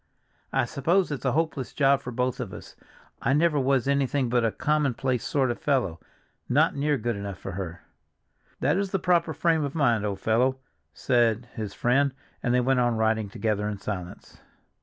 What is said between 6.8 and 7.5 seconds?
good enough